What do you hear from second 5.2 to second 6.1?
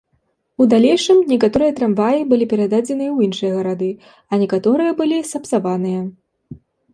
сапсаваныя.